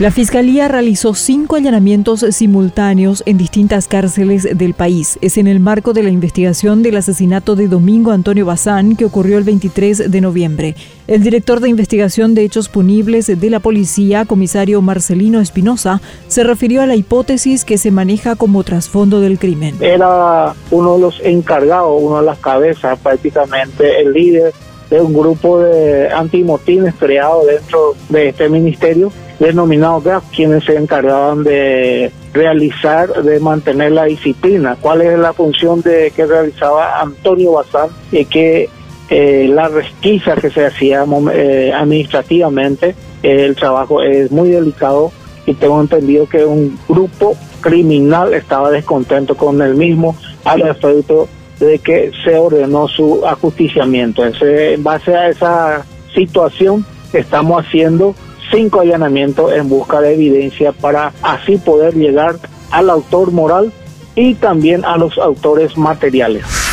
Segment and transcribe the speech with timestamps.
[0.00, 5.20] La Fiscalía realizó cinco allanamientos simultáneos en distintas cárceles del país.
[5.20, 9.38] Es en el marco de la investigación del asesinato de Domingo Antonio Bazán, que ocurrió
[9.38, 10.74] el 23 de noviembre.
[11.06, 16.82] El director de investigación de hechos punibles de la policía, comisario Marcelino Espinosa, se refirió
[16.82, 19.76] a la hipótesis que se maneja como trasfondo del crimen.
[19.80, 24.52] Era uno de los encargados, uno de las cabezas, prácticamente el líder
[24.90, 29.12] de un grupo de antimotines creado dentro de este ministerio
[29.44, 34.76] denominados GAF, quienes se encargaban de realizar, de mantener la disciplina.
[34.80, 37.90] ¿Cuál es la función de que realizaba Antonio Bazán?
[38.10, 38.68] Y que
[39.10, 45.12] eh, la resquisa que se hacía eh, administrativamente, el trabajo es muy delicado
[45.46, 51.28] y tengo entendido que un grupo criminal estaba descontento con el mismo al efecto
[51.60, 54.24] de que se ordenó su ajusticiamiento.
[54.24, 58.14] en base a esa situación estamos haciendo
[58.50, 62.36] cinco allanamientos en busca de evidencia para así poder llegar
[62.70, 63.72] al autor moral
[64.14, 66.63] y también a los autores materiales.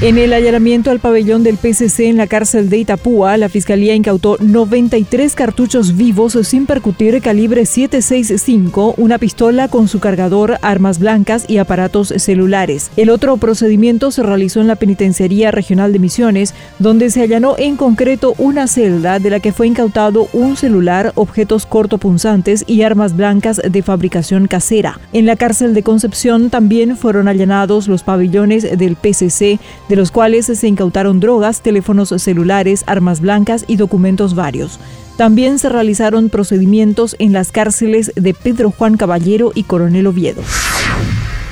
[0.00, 4.36] En el allanamiento al pabellón del PCC en la cárcel de Itapúa, la Fiscalía incautó
[4.38, 11.58] 93 cartuchos vivos sin percutir calibre 765, una pistola con su cargador, armas blancas y
[11.58, 12.92] aparatos celulares.
[12.96, 17.76] El otro procedimiento se realizó en la Penitenciaría Regional de Misiones, donde se allanó en
[17.76, 23.60] concreto una celda de la que fue incautado un celular, objetos cortopunzantes y armas blancas
[23.68, 25.00] de fabricación casera.
[25.12, 30.46] En la cárcel de Concepción también fueron allanados los pabellones del PCC de los cuales
[30.46, 34.78] se incautaron drogas, teléfonos celulares, armas blancas y documentos varios.
[35.16, 40.42] También se realizaron procedimientos en las cárceles de Pedro Juan Caballero y Coronel Oviedo.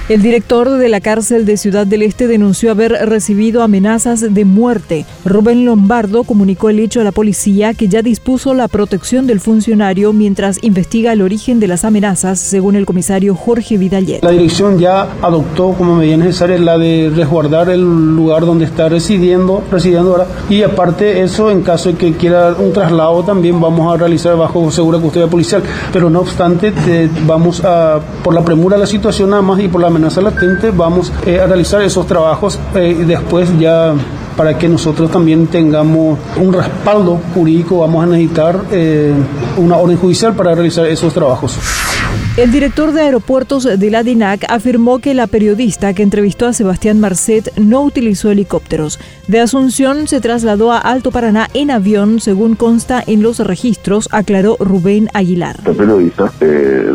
[0.08, 5.04] El director de la cárcel de Ciudad del Este denunció haber recibido amenazas de muerte.
[5.24, 10.12] Rubén Lombardo comunicó el hecho a la policía que ya dispuso la protección del funcionario
[10.12, 14.22] mientras investiga el origen de las amenazas, según el comisario Jorge Vidaller.
[14.22, 17.82] La dirección ya adoptó como medida necesaria la de resguardar el
[18.14, 20.28] lugar donde está residiendo, residiendo ahora.
[20.48, 24.70] Y aparte eso, en caso de que quiera un traslado, también vamos a realizar bajo
[24.70, 25.64] segura custodia policial.
[25.92, 26.72] Pero no obstante,
[27.26, 30.70] vamos a, por la premura de la situación nada más y por la amenaza latente,
[30.70, 33.94] vamos eh, a realizar esos trabajos eh, y después ya
[34.36, 39.12] para que nosotros también tengamos un respaldo jurídico, vamos a necesitar eh,
[39.56, 41.56] una orden judicial para realizar esos trabajos.
[42.36, 47.00] El director de aeropuertos de la DINAC afirmó que la periodista que entrevistó a Sebastián
[47.00, 49.00] Marcet no utilizó helicópteros.
[49.26, 54.58] De Asunción se trasladó a Alto Paraná en avión, según consta en los registros, aclaró
[54.60, 55.56] Rubén Aguilar.
[55.64, 56.92] El periodista eh,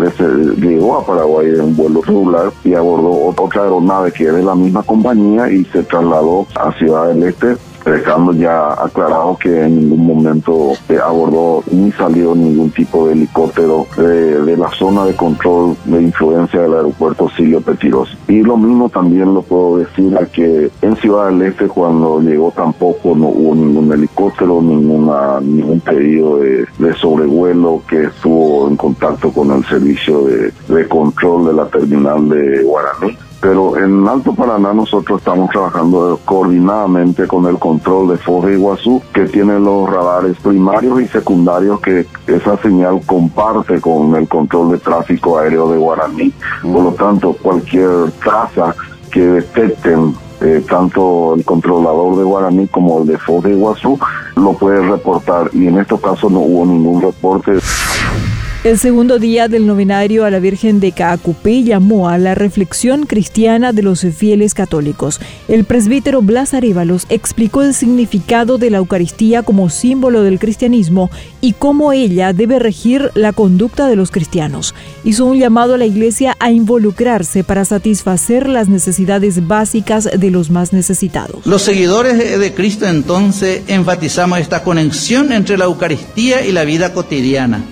[0.57, 4.84] llegó a Paraguay en vuelo regular y abordó otra aeronave que es de la misma
[4.84, 7.57] compañía y se trasladó a Ciudad del Este
[7.91, 14.57] dejando ya aclarado que en ningún momento abordó ni salió ningún tipo de helicóptero de,
[14.57, 18.18] la zona de control de influencia del aeropuerto Silvio Petiros.
[18.28, 22.51] Y lo mismo también lo puedo decir a que en Ciudad del Este cuando llegó
[22.51, 26.68] tampoco no hubo ningún helicóptero, ninguna, ningún pedido de,
[27.00, 32.63] sobrevuelo que estuvo en contacto con el servicio de, de control de la terminal de
[32.63, 39.02] Guaraní pero en Alto Paraná nosotros estamos trabajando coordinadamente con el control de Foz Iguazú,
[39.13, 44.78] que tiene los radares primarios y secundarios que esa señal comparte con el control de
[44.78, 46.31] tráfico aéreo de Guaraní.
[46.62, 48.75] Por lo tanto, cualquier traza
[49.12, 54.00] que detecten eh, tanto el controlador de Guaraní como el de Foz de Iguazú
[54.35, 57.53] lo puede reportar y en estos casos no hubo ningún reporte.
[58.64, 63.74] El segundo día del novenario a la Virgen de Caacupé llamó a la reflexión cristiana
[63.74, 65.20] de los fieles católicos.
[65.48, 71.10] El presbítero Blas Arévalos explicó el significado de la Eucaristía como símbolo del cristianismo
[71.42, 74.76] y cómo ella debe regir la conducta de los cristianos.
[75.04, 80.52] Hizo un llamado a la Iglesia a involucrarse para satisfacer las necesidades básicas de los
[80.52, 81.48] más necesitados.
[81.48, 87.66] Los seguidores de Cristo entonces enfatizamos esta conexión entre la Eucaristía y la vida cotidiana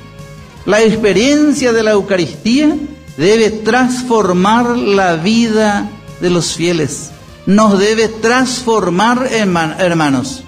[0.70, 2.78] la experiencia de la Eucaristía
[3.18, 5.90] debe transformar la vida
[6.22, 7.10] de los fieles.
[7.48, 10.44] Nos debe transformar, hermanos,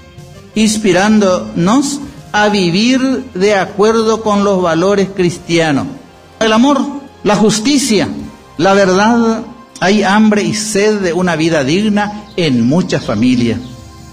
[0.54, 2.02] inspirándonos
[2.32, 3.02] a vivir
[3.34, 5.88] de acuerdo con los valores cristianos.
[6.40, 6.80] El amor,
[7.24, 8.08] la justicia,
[8.60, 9.42] la verdad.
[9.80, 13.60] Hay hambre y sed de una vida digna en muchas familias.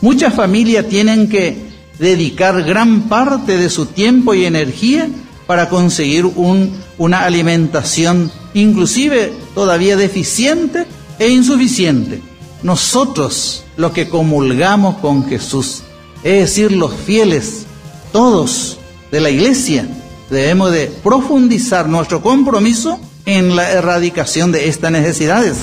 [0.01, 1.69] Muchas familias tienen que
[1.99, 5.11] dedicar gran parte de su tiempo y energía
[5.49, 10.87] para conseguir un, una alimentación inclusive todavía deficiente
[11.19, 12.21] e insuficiente.
[12.63, 15.83] Nosotros, los que comulgamos con Jesús,
[16.23, 17.65] es decir, los fieles,
[18.13, 18.79] todos
[19.11, 19.89] de la iglesia,
[20.29, 25.57] debemos de profundizar nuestro compromiso en la erradicación de estas necesidades.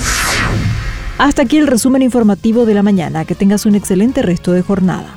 [1.18, 3.24] Hasta aquí el resumen informativo de la mañana.
[3.24, 5.16] Que tengas un excelente resto de jornada.